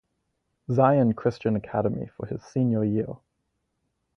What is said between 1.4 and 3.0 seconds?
Academy for his senior